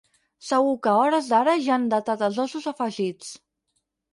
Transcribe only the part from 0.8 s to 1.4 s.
que a hores